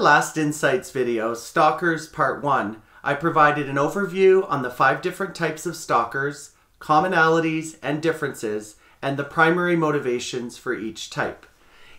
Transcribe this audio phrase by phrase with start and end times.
[0.00, 5.66] Last Insights video, Stalkers Part 1, I provided an overview on the five different types
[5.66, 11.44] of stalkers, commonalities and differences, and the primary motivations for each type.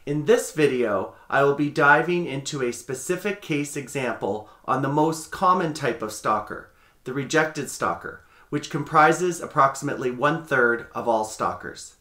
[0.08, 5.32] In this video, I will be diving into a specific case example on the most
[5.32, 6.72] common type of stalker,
[7.04, 11.98] the rejected stalker, which comprises approximately one third of all stalkers.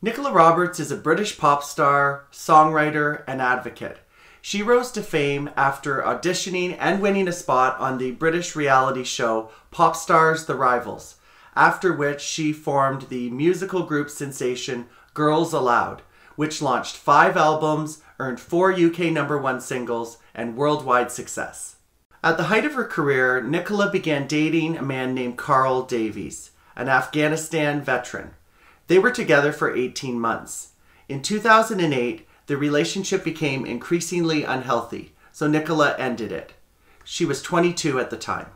[0.00, 3.98] Nicola Roberts is a British pop star, songwriter, and advocate.
[4.44, 9.50] She rose to fame after auditioning and winning a spot on the British reality show
[9.70, 11.14] Pop Stars The Rivals,
[11.54, 16.02] after which she formed the musical group sensation Girls Aloud,
[16.34, 21.76] which launched five albums, earned four UK number one singles, and worldwide success.
[22.24, 26.88] At the height of her career, Nicola began dating a man named Carl Davies, an
[26.88, 28.32] Afghanistan veteran.
[28.88, 30.70] They were together for 18 months.
[31.08, 36.52] In 2008, the relationship became increasingly unhealthy, so Nicola ended it.
[37.02, 38.48] She was 22 at the time.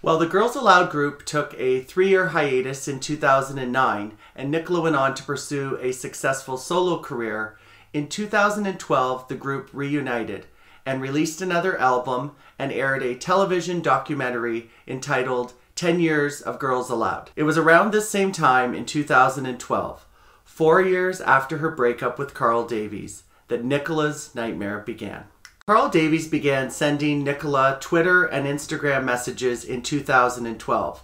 [0.00, 4.96] While the Girls Aloud group took a three year hiatus in 2009, and Nicola went
[4.96, 7.58] on to pursue a successful solo career.
[7.92, 10.46] In 2012, the group reunited
[10.86, 17.32] and released another album and aired a television documentary entitled 10 Years of Girls Aloud.
[17.36, 20.06] It was around this same time in 2012,
[20.42, 25.24] four years after her breakup with Carl Davies, that Nicola's nightmare began.
[25.66, 31.02] Carl Davies began sending Nicola Twitter and Instagram messages in 2012.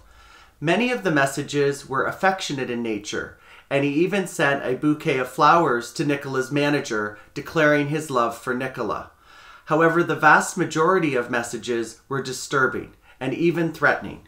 [0.61, 3.37] Many of the messages were affectionate in nature,
[3.69, 8.53] and he even sent a bouquet of flowers to Nicola's manager declaring his love for
[8.53, 9.11] Nicola.
[9.65, 14.27] However, the vast majority of messages were disturbing and even threatening.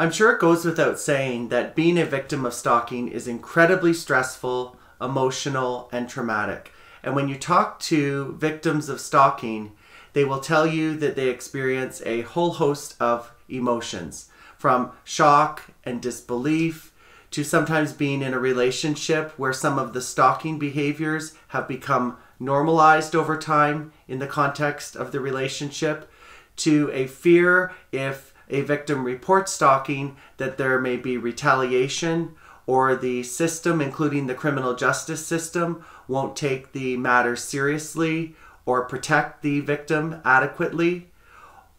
[0.00, 4.76] I'm sure it goes without saying that being a victim of stalking is incredibly stressful,
[5.00, 6.72] emotional, and traumatic.
[7.02, 9.72] And when you talk to victims of stalking,
[10.12, 14.28] they will tell you that they experience a whole host of emotions
[14.58, 16.92] from shock and disbelief
[17.30, 23.14] to sometimes being in a relationship where some of the stalking behaviors have become normalized
[23.14, 26.10] over time in the context of the relationship
[26.56, 32.34] to a fear if a victim reports stalking that there may be retaliation
[32.70, 38.32] or the system, including the criminal justice system, won't take the matter seriously
[38.64, 41.10] or protect the victim adequately,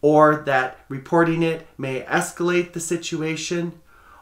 [0.02, 3.72] or that reporting it may escalate the situation,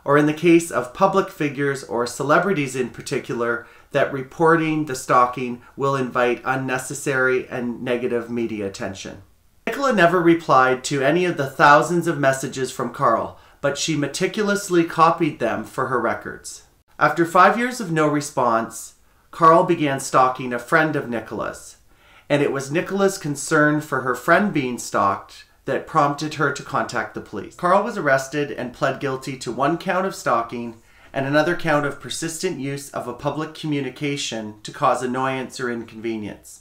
[0.04, 5.60] or in the case of public figures or celebrities in particular, that reporting the stalking
[5.76, 9.22] will invite unnecessary and negative media attention.
[9.66, 14.84] Nicola never replied to any of the thousands of messages from Carl, but she meticulously
[14.84, 16.64] copied them for her records.
[16.98, 18.94] After five years of no response,
[19.30, 21.76] Carl began stalking a friend of Nicola's,
[22.28, 27.14] and it was Nicola's concern for her friend being stalked that prompted her to contact
[27.14, 27.54] the police.
[27.54, 30.76] Carl was arrested and pled guilty to one count of stalking
[31.12, 36.60] and another count of persistent use of a public communication to cause annoyance or inconvenience.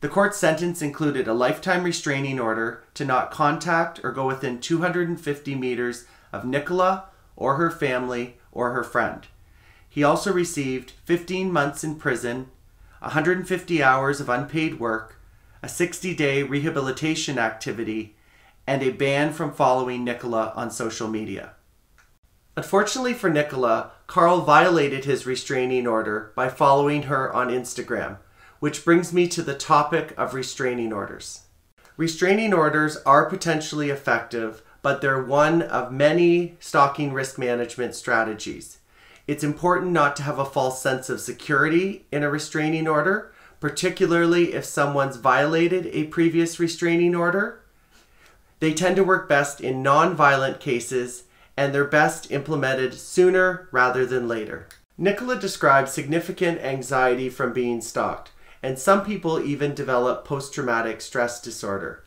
[0.00, 5.54] The court sentence included a lifetime restraining order to not contact or go within 250
[5.54, 9.26] meters of Nicola or her family or her friend.
[9.88, 12.50] He also received 15 months in prison,
[13.00, 15.20] 150 hours of unpaid work,
[15.62, 18.16] a 60 day rehabilitation activity,
[18.66, 21.52] and a ban from following Nicola on social media.
[22.56, 28.18] Unfortunately for Nicola, Carl violated his restraining order by following her on Instagram,
[28.60, 31.42] which brings me to the topic of restraining orders.
[31.96, 38.78] Restraining orders are potentially effective, but they're one of many stalking risk management strategies.
[39.26, 44.52] It's important not to have a false sense of security in a restraining order, particularly
[44.52, 47.60] if someone's violated a previous restraining order.
[48.58, 51.24] They tend to work best in non violent cases
[51.56, 54.66] and they're best implemented sooner rather than later.
[54.98, 58.30] Nicola describes significant anxiety from being stalked,
[58.62, 62.04] and some people even develop post traumatic stress disorder.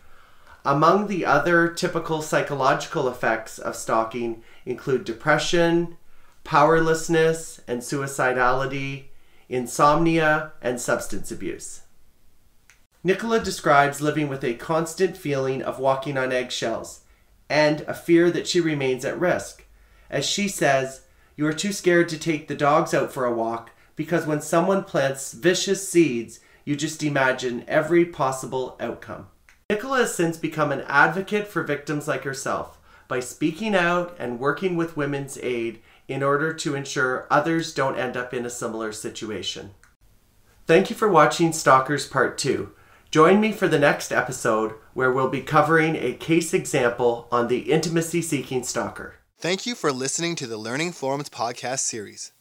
[0.66, 5.98] Among the other typical psychological effects of stalking include depression,
[6.44, 9.06] powerlessness and suicidality,
[9.48, 11.82] insomnia, and substance abuse.
[13.04, 17.02] Nicola describes living with a constant feeling of walking on eggshells
[17.48, 19.66] and a fear that she remains at risk.
[20.10, 21.02] As she says,
[21.36, 24.84] you are too scared to take the dogs out for a walk because when someone
[24.84, 29.28] plants vicious seeds, you just imagine every possible outcome.
[29.68, 32.78] Nicola has since become an advocate for victims like herself
[33.08, 38.16] by speaking out and working with Women's Aid in order to ensure others don't end
[38.16, 39.72] up in a similar situation.
[40.68, 42.74] Thank you for watching Stalkers Part 2.
[43.10, 47.72] Join me for the next episode where we'll be covering a case example on the
[47.72, 49.16] intimacy seeking stalker.
[49.40, 52.34] Thank you for listening to the Learning Forums podcast series.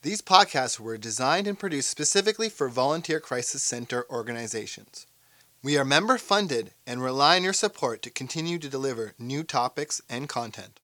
[0.00, 5.06] These podcasts were designed and produced specifically for volunteer crisis center organizations.
[5.64, 10.02] We are member funded and rely on your support to continue to deliver new topics
[10.10, 10.80] and content.